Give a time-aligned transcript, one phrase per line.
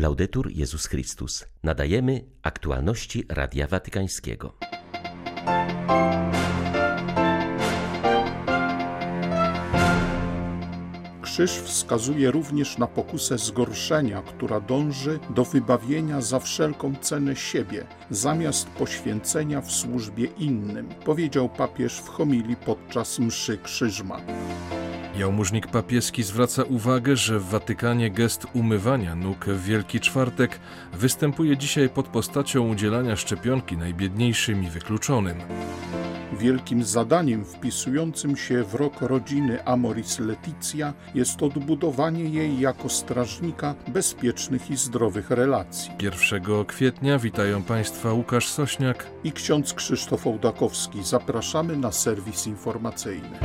[0.00, 1.44] Laudetur Jezus Chrystus.
[1.62, 4.54] Nadajemy aktualności Radia Watykańskiego.
[11.22, 18.68] Krzyż wskazuje również na pokusę zgorszenia, która dąży do wybawienia za wszelką cenę siebie, zamiast
[18.68, 24.20] poświęcenia w służbie innym, powiedział papież w homilii podczas mszy krzyżma.
[25.20, 30.60] Jałmużnik papieski zwraca uwagę, że w Watykanie gest umywania nóg w Wielki Czwartek
[30.92, 35.36] występuje dzisiaj pod postacią udzielania szczepionki najbiedniejszym i wykluczonym.
[36.32, 44.70] Wielkim zadaniem wpisującym się w rok rodziny Amoris Leticia jest odbudowanie jej jako strażnika bezpiecznych
[44.70, 45.90] i zdrowych relacji.
[46.02, 51.02] 1 kwietnia witają Państwa Łukasz Sośniak i ksiądz Krzysztof Ołdakowski.
[51.04, 53.38] Zapraszamy na serwis informacyjny.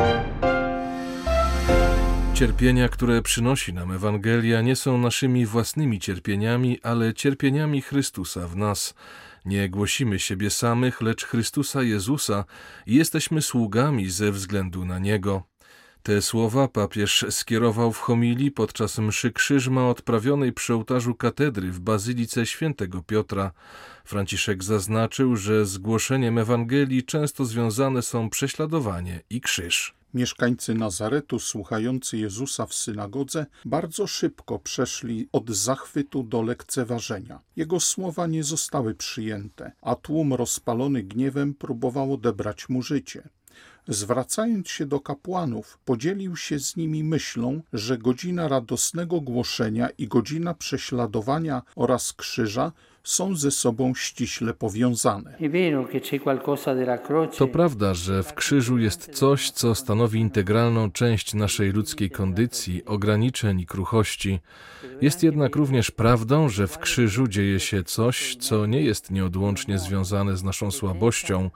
[2.36, 8.94] Cierpienia, które przynosi nam Ewangelia, nie są naszymi własnymi cierpieniami, ale cierpieniami Chrystusa w nas.
[9.46, 12.46] Nie głosimy siebie samych, lecz Chrystusa Jezusa
[12.86, 15.44] i jesteśmy sługami ze względu na Niego.
[16.04, 22.46] Te słowa papież skierował w homilii podczas mszy krzyżma odprawionej przy ołtarzu katedry w Bazylice
[22.46, 23.52] Świętego Piotra.
[24.06, 29.96] Franciszek zaznaczył, że z głoszeniem Ewangelii często związane są prześladowanie i krzyż.
[30.16, 37.40] Mieszkańcy Nazaretu, słuchający Jezusa w synagodze, bardzo szybko przeszli od zachwytu do lekceważenia.
[37.56, 43.30] Jego słowa nie zostały przyjęte, a tłum rozpalony gniewem próbował odebrać mu życie.
[43.88, 50.54] Zwracając się do kapłanów, podzielił się z nimi myślą, że godzina radosnego głoszenia i godzina
[50.54, 52.72] prześladowania oraz krzyża
[53.06, 55.38] są ze sobą ściśle powiązane.
[57.38, 63.60] To prawda, że w krzyżu jest coś, co stanowi integralną część naszej ludzkiej kondycji, ograniczeń
[63.60, 64.40] i kruchości.
[65.02, 70.38] Jest jednak również prawdą, że w krzyżu dzieje się coś, co nie jest nieodłącznie związane
[70.38, 71.50] z naszą słabością,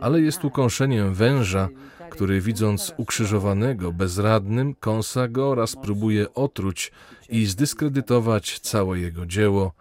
[0.00, 1.68] ale jest ukąszeniem węża,
[2.10, 6.92] który widząc ukrzyżowanego bezradnym, kąsa go oraz próbuje otruć
[7.28, 9.72] i zdyskredytować całe jego dzieło.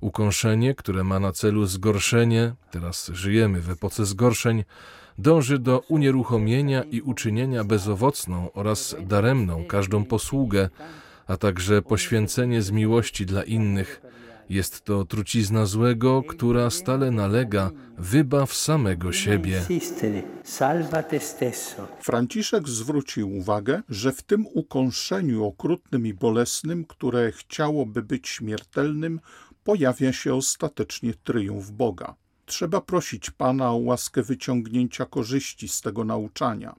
[0.00, 4.64] Ukąszenie, które ma na celu zgorszenie, teraz żyjemy w epoce zgorszeń,
[5.18, 10.70] dąży do unieruchomienia i uczynienia bezowocną oraz daremną każdą posługę,
[11.26, 14.00] a także poświęcenie z miłości dla innych.
[14.48, 19.62] Jest to trucizna złego, która stale nalega, wybaw samego siebie.
[22.00, 29.20] Franciszek zwrócił uwagę, że w tym ukąszeniu okrutnym i bolesnym, które chciałoby być śmiertelnym,
[29.64, 32.14] pojawia się ostatecznie tryumf Boga.
[32.46, 36.74] Trzeba prosić Pana o łaskę wyciągnięcia korzyści z tego nauczania.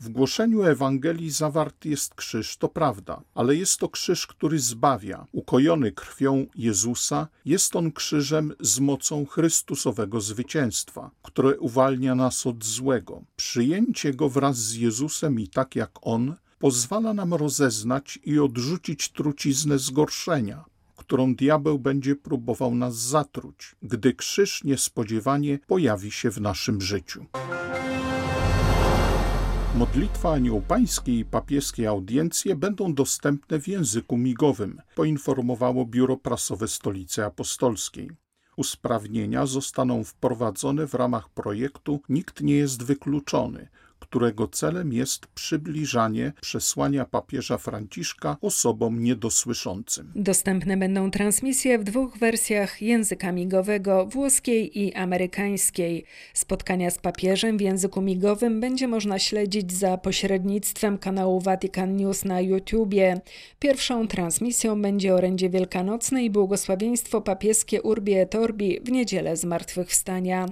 [0.00, 5.26] W głoszeniu Ewangelii zawarty jest krzyż, to prawda, ale jest to krzyż, który zbawia.
[5.32, 13.22] Ukojony krwią Jezusa, jest on krzyżem z mocą Chrystusowego zwycięstwa, które uwalnia nas od złego.
[13.36, 19.78] Przyjęcie go wraz z Jezusem i tak jak on pozwala nam rozeznać i odrzucić truciznę
[19.78, 20.64] zgorszenia,
[21.06, 27.26] którą diabeł będzie próbował nas zatruć, gdy krzyż niespodziewanie pojawi się w naszym życiu.
[29.74, 37.24] Modlitwa Anioł Pańskiej i papieskie audiencje będą dostępne w języku migowym, poinformowało Biuro Prasowe Stolicy
[37.24, 38.10] Apostolskiej.
[38.56, 43.68] Usprawnienia zostaną wprowadzone w ramach projektu Nikt nie jest wykluczony,
[44.08, 50.12] którego celem jest przybliżanie przesłania papieża Franciszka osobom niedosłyszącym.
[50.14, 56.04] Dostępne będą transmisje w dwóch wersjach języka migowego, włoskiej i amerykańskiej.
[56.34, 62.40] Spotkania z papieżem w języku migowym będzie można śledzić za pośrednictwem kanału Vatican News na
[62.40, 63.20] YouTubie.
[63.58, 70.46] Pierwszą transmisją będzie orędzie wielkanocne i błogosławieństwo papieskie Urbi et Orbi w niedzielę Zmartwychwstania.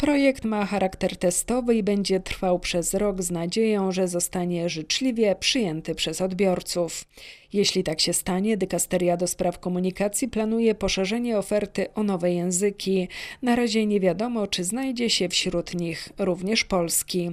[0.00, 5.94] Projekt ma charakter testowy i będzie trwał przez rok z nadzieją, że zostanie życzliwie przyjęty
[5.94, 7.04] przez odbiorców.
[7.52, 13.08] Jeśli tak się stanie, Dykasteria do Spraw Komunikacji planuje poszerzenie oferty o nowe języki.
[13.42, 17.30] Na razie nie wiadomo, czy znajdzie się wśród nich również polski.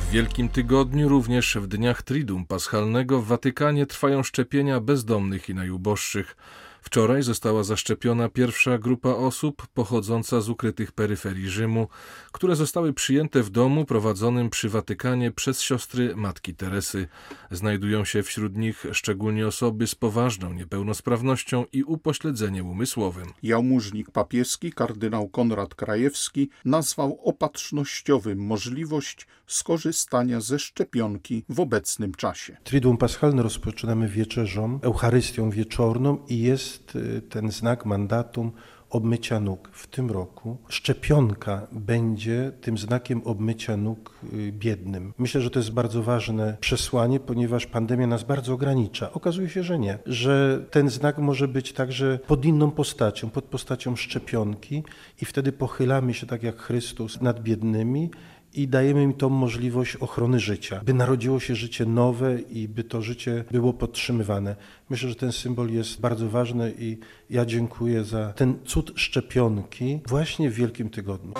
[0.00, 6.36] W Wielkim Tygodniu, również w dniach Triduum Paschalnego w Watykanie trwają szczepienia bezdomnych i najuboższych.
[6.82, 11.88] Wczoraj została zaszczepiona pierwsza grupa osób pochodząca z ukrytych peryferii Rzymu,
[12.32, 17.08] które zostały przyjęte w domu prowadzonym przy Watykanie przez siostry Matki Teresy.
[17.50, 23.26] Znajdują się wśród nich szczególnie osoby z poważną niepełnosprawnością i upośledzeniem umysłowym.
[23.42, 32.56] Jałmużnik papieski kardynał Konrad Krajewski nazwał opatrznościowym możliwość skorzystania ze szczepionki w obecnym czasie.
[32.64, 38.52] Triduum Paschalne rozpoczynamy wieczerzą, Eucharystią wieczorną i jest y, ten znak mandatum
[38.92, 39.68] obmycia nóg.
[39.72, 45.12] W tym roku szczepionka będzie tym znakiem obmycia nóg y, biednym.
[45.18, 49.12] Myślę, że to jest bardzo ważne przesłanie, ponieważ pandemia nas bardzo ogranicza.
[49.12, 53.96] Okazuje się, że nie, że ten znak może być także pod inną postacią, pod postacią
[53.96, 54.82] szczepionki
[55.22, 58.10] i wtedy pochylamy się tak jak Chrystus nad biednymi
[58.54, 63.02] i dajemy im tą możliwość ochrony życia, by narodziło się życie nowe i by to
[63.02, 64.56] życie było podtrzymywane.
[64.90, 66.98] Myślę, że ten symbol jest bardzo ważny i
[67.30, 71.32] ja dziękuję za ten cud szczepionki właśnie w Wielkim Tygodniu.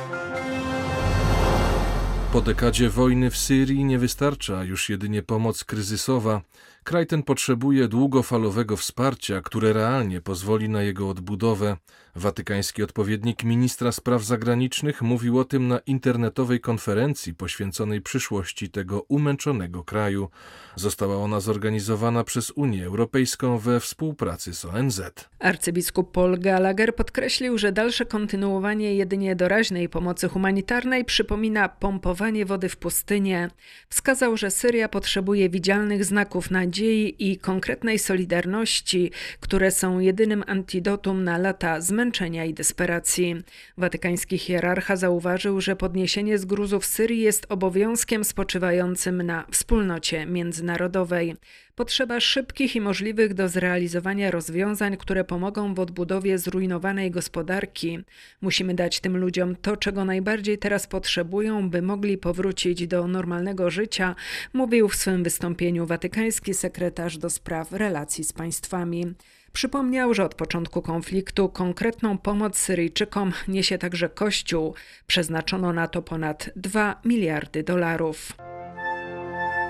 [2.33, 6.43] Po dekadzie wojny w Syrii nie wystarcza już jedynie pomoc kryzysowa.
[6.85, 11.77] Kraj ten potrzebuje długofalowego wsparcia, które realnie pozwoli na jego odbudowę.
[12.17, 19.85] Watykański odpowiednik ministra spraw zagranicznych mówił o tym na internetowej konferencji poświęconej przyszłości tego umęczonego
[19.85, 20.29] kraju.
[20.77, 25.01] Została ona zorganizowana przez Unię Europejską we współpracy z ONZ.
[25.39, 32.77] Arcybiskup Paul Gallagher podkreślił, że dalsze kontynuowanie jedynie doraźnej pomocy humanitarnej przypomina pompowanie wody w
[32.77, 33.51] pustynię.
[33.89, 39.11] Wskazał, że Syria potrzebuje widzialnych znaków nadziei i konkretnej solidarności,
[39.41, 42.02] które są jedynym antidotum na lata zmęczenia
[42.49, 43.37] i desperacji.
[43.79, 51.37] Watykański hierarcha zauważył, że podniesienie z gruzów Syrii jest obowiązkiem spoczywającym na wspólnocie międzynarodowej.
[51.75, 57.99] Potrzeba szybkich i możliwych do zrealizowania rozwiązań, które pomogą w odbudowie zrujnowanej gospodarki.
[58.41, 64.15] Musimy dać tym ludziom to, czego najbardziej teraz potrzebują, by mogli powrócić do normalnego życia,
[64.53, 69.15] mówił w swym wystąpieniu watykański sekretarz do spraw relacji z państwami.
[69.53, 74.75] Przypomniał, że od początku konfliktu konkretną pomoc Syryjczykom niesie także Kościół.
[75.07, 78.33] Przeznaczono na to ponad 2 miliardy dolarów.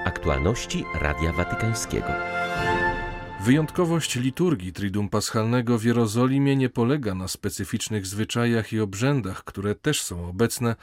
[0.04, 2.12] Aktualności Radia Watykańskiego.
[3.44, 10.02] Wyjątkowość liturgii Triduum Paschalnego w Jerozolimie nie polega na specyficznych zwyczajach i obrzędach, które też
[10.02, 10.76] są obecne,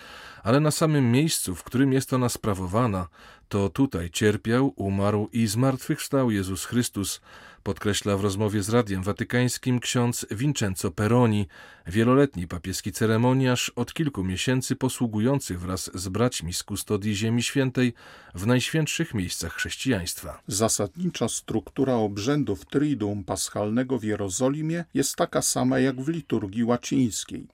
[0.44, 3.08] ale na samym miejscu, w którym jest ona sprawowana.
[3.50, 7.22] To tutaj cierpiał, umarł i zmartwychwstał Jezus Chrystus,
[7.64, 11.48] podkreśla w rozmowie z Radiem Watykańskim ksiądz Vincenzo Peroni,
[11.88, 17.94] wieloletni papieski ceremoniarz, od kilku miesięcy posługujący wraz z braćmi z kustodii Ziemi Świętej
[18.36, 20.42] w najświętszych miejscach chrześcijaństwa.
[20.48, 27.48] Zasadnicza struktura obrzędów Triduum Paschalnego w Jerozolimie jest taka sama jak w liturgii łacińskiej.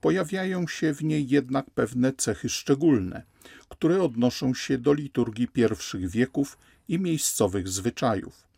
[0.00, 3.22] Pojawiają się w niej jednak pewne cechy szczególne,
[3.68, 8.51] które odnoszą się do liturgii pierwszych wieków i miejscowych zwyczajów.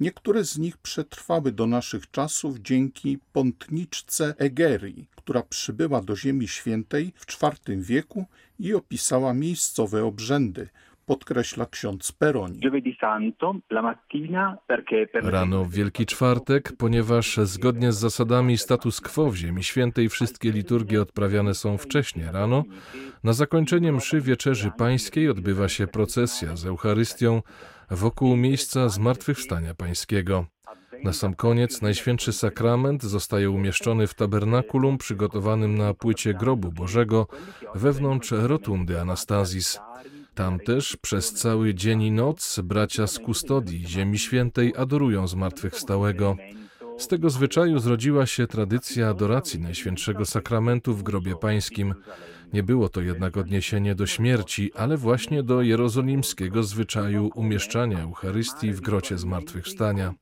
[0.00, 7.12] Niektóre z nich przetrwały do naszych czasów dzięki pątniczce Egerii, która przybyła do Ziemi Świętej
[7.16, 8.24] w IV wieku
[8.58, 10.68] i opisała miejscowe obrzędy,
[11.06, 12.60] podkreśla ksiądz Peroni.
[15.14, 21.02] Rano w Wielki Czwartek, ponieważ zgodnie z zasadami status quo w Ziemi Świętej wszystkie liturgie
[21.02, 22.64] odprawiane są wcześnie rano,
[23.24, 27.42] na zakończenie mszy Wieczerzy Pańskiej odbywa się procesja z Eucharystią
[27.90, 30.46] wokół miejsca Zmartwychwstania Pańskiego.
[31.04, 37.26] Na sam koniec Najświętszy Sakrament zostaje umieszczony w tabernakulum przygotowanym na płycie grobu Bożego
[37.74, 39.78] wewnątrz rotundy Anastazis.
[40.34, 46.36] Tam też przez cały dzień i noc bracia z kustodii Ziemi Świętej adorują zmartwychwstałego.
[46.98, 51.94] Z tego zwyczaju zrodziła się tradycja adoracji Najświętszego Sakramentu w grobie pańskim.
[52.52, 58.80] Nie było to jednak odniesienie do śmierci, ale właśnie do jerozolimskiego zwyczaju umieszczania Eucharystii w
[58.80, 60.14] grocie zmartwychwstania.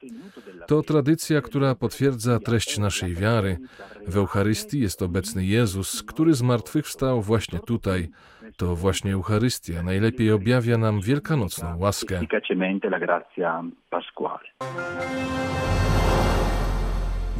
[0.66, 3.58] To tradycja, która potwierdza treść naszej wiary.
[4.06, 8.08] W Eucharystii jest obecny Jezus, który zmartwychwstał właśnie tutaj.
[8.56, 12.20] To właśnie Eucharystia najlepiej objawia nam wielkanocną łaskę.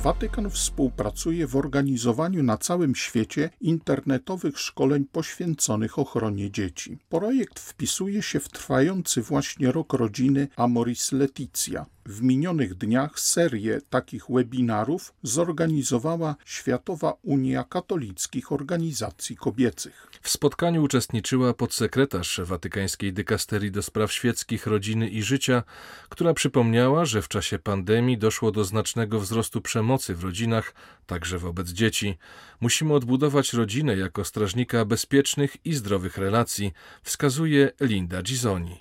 [0.03, 6.99] Watykan współpracuje w organizowaniu na całym świecie internetowych szkoleń poświęconych ochronie dzieci.
[7.09, 11.87] Projekt wpisuje się w trwający właśnie rok rodziny Amoris Leticia.
[12.09, 20.09] W minionych dniach serię takich webinarów zorganizowała Światowa Unia Katolickich Organizacji Kobiecych.
[20.23, 25.63] W spotkaniu uczestniczyła podsekretarz Watykańskiej Dykasterii do Spraw Świeckich, Rodziny i Życia,
[26.09, 30.75] która przypomniała, że w czasie pandemii doszło do znacznego wzrostu przemocy w rodzinach,
[31.07, 32.19] także wobec dzieci.
[32.61, 36.73] Musimy odbudować rodzinę jako strażnika bezpiecznych i zdrowych relacji,
[37.03, 38.79] wskazuje Linda Gizoni.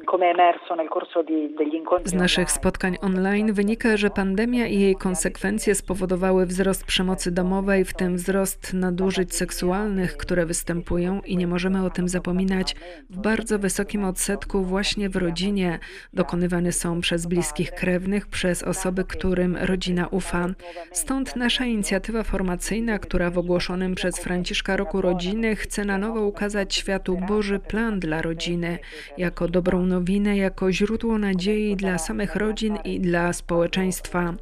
[2.05, 3.16] Z naszych spotkań online
[3.53, 10.17] wynika, że pandemia i jej konsekwencje spowodowały wzrost przemocy domowej, w tym wzrost nadużyć seksualnych,
[10.17, 12.75] które występują i nie możemy o tym zapominać,
[13.09, 15.79] w bardzo wysokim odsetku właśnie w rodzinie
[16.13, 20.47] dokonywane są przez bliskich krewnych, przez osoby, którym rodzina ufa.
[20.91, 26.75] Stąd nasza inicjatywa formacyjna, która w ogłoszonym przez Franciszka Roku Rodziny chce na nowo ukazać
[26.75, 28.79] światu Boży plan dla rodziny,
[29.17, 34.33] jako dobrą nowinę, jako źródło nadziei dla samych rodzin i dla społeczeństwa.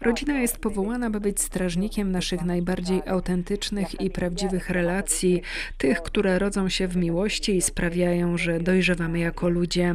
[0.00, 5.42] Rodzina jest powołana, by być strażnikiem naszych najbardziej autentycznych i prawdziwych relacji,
[5.78, 9.94] tych, które rodzą się w miłości i sprawiają, że dojrzewamy jako ludzie.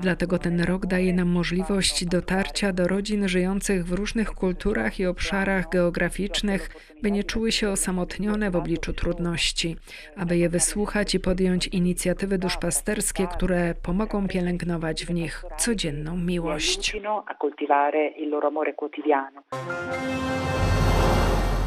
[0.00, 5.68] Dlatego ten rok daje nam możliwość dotarcia do rodzin żyjących w różnych kulturach i obszarach
[5.68, 6.70] geograficznych,
[7.02, 9.76] by nie czuły się osamotnione w obliczu trudności,
[10.16, 16.96] aby je wysłuchać i podjąć inicjatywy duszpasterskie, które pomogą pielęgnować w nich codzienną miłość.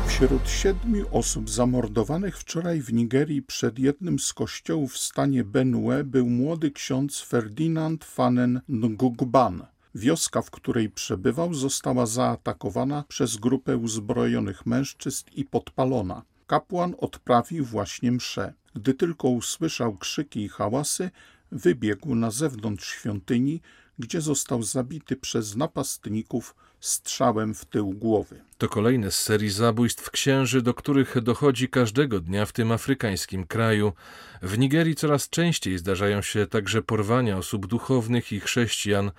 [0.07, 6.25] Wśród siedmiu osób zamordowanych wczoraj w Nigerii przed jednym z kościołów w stanie Benue był
[6.29, 9.65] młody ksiądz Ferdinand Fanen Ngugban.
[9.95, 16.21] Wioska, w której przebywał, została zaatakowana przez grupę uzbrojonych mężczyzn i podpalona.
[16.47, 18.53] Kapłan odprawił właśnie mszę.
[18.75, 21.09] Gdy tylko usłyszał krzyki i hałasy,
[21.51, 23.61] wybiegł na zewnątrz świątyni,
[24.01, 28.41] gdzie został zabity przez napastników strzałem w tył głowy.
[28.57, 33.93] To kolejne z serii zabójstw księży, do których dochodzi każdego dnia w tym afrykańskim kraju.
[34.41, 39.11] W Nigerii coraz częściej zdarzają się także porwania osób duchownych i chrześcijan.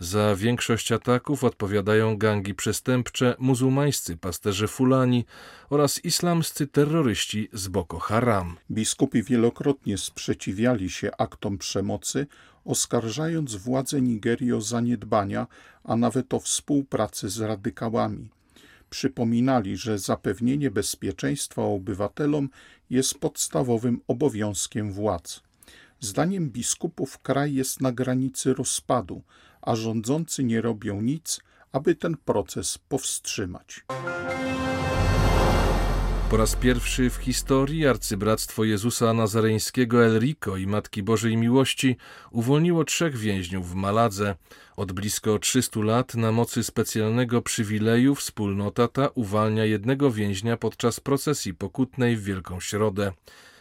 [0.00, 5.24] Za większość ataków odpowiadają gangi przestępcze, muzułmańscy pasterze Fulani
[5.70, 8.56] oraz islamscy terroryści z Boko Haram.
[8.70, 12.26] Biskupi wielokrotnie sprzeciwiali się aktom przemocy,
[12.68, 15.46] oskarżając władze Nigerii o zaniedbania,
[15.84, 18.30] a nawet o współpracę z radykałami.
[18.90, 22.48] Przypominali, że zapewnienie bezpieczeństwa obywatelom
[22.90, 25.42] jest podstawowym obowiązkiem władz.
[26.00, 29.22] Zdaniem biskupów kraj jest na granicy rozpadu,
[29.62, 31.40] a rządzący nie robią nic,
[31.72, 33.84] aby ten proces powstrzymać.
[36.30, 41.96] Po raz pierwszy w historii arcybractwo Jezusa Nazareńskiego Elrico i Matki Bożej Miłości
[42.30, 44.34] uwolniło trzech więźniów w Maladze.
[44.76, 51.54] Od blisko 300 lat na mocy specjalnego przywileju wspólnota ta uwalnia jednego więźnia podczas procesji
[51.54, 53.12] pokutnej w Wielką Środę.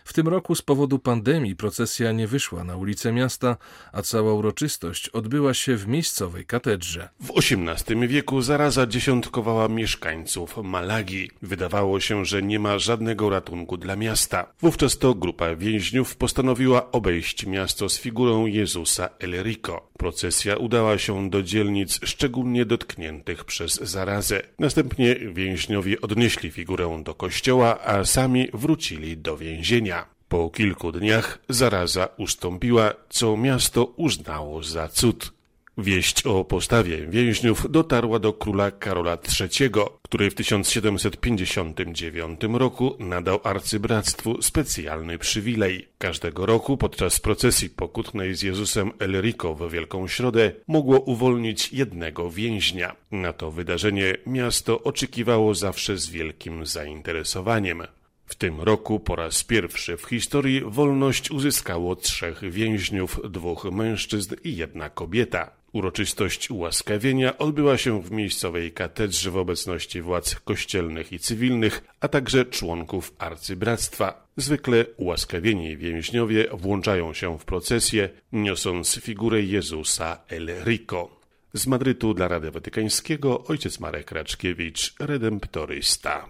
[0.07, 3.57] W tym roku z powodu pandemii procesja nie wyszła na ulice miasta,
[3.91, 7.09] a cała uroczystość odbyła się w miejscowej katedrze.
[7.19, 11.31] W XVIII wieku zaraza dziesiątkowała mieszkańców Malagi.
[11.41, 14.53] Wydawało się, że nie ma żadnego ratunku dla miasta.
[14.61, 19.87] Wówczas to grupa więźniów postanowiła obejść miasto z figurą Jezusa El Rico.
[19.97, 24.41] Procesja udała się do dzielnic szczególnie dotkniętych przez zarazę.
[24.59, 29.96] Następnie więźniowie odnieśli figurę do kościoła, a sami wrócili do więzienia.
[30.29, 35.37] Po kilku dniach zaraza ustąpiła, co miasto uznało za cud.
[35.77, 39.69] Wieść o postawie więźniów dotarła do króla Karola III,
[40.01, 45.87] który w 1759 roku nadał arcybractwu specjalny przywilej.
[45.97, 52.95] Każdego roku podczas procesji pokutnej z Jezusem Elrico w Wielką Środę mogło uwolnić jednego więźnia.
[53.11, 57.83] Na to wydarzenie miasto oczekiwało zawsze z wielkim zainteresowaniem.
[58.27, 64.55] W tym roku po raz pierwszy w historii wolność uzyskało trzech więźniów, dwóch mężczyzn i
[64.55, 65.51] jedna kobieta.
[65.73, 72.45] Uroczystość ułaskawienia odbyła się w miejscowej katedrze w obecności władz kościelnych i cywilnych, a także
[72.45, 74.27] członków arcybractwa.
[74.37, 81.09] Zwykle ułaskawieni więźniowie włączają się w procesję, niosąc figurę Jezusa El Rico.
[81.53, 86.29] Z Madrytu dla Rady Watykańskiego ojciec Marek Raczkiewicz, redemptorysta.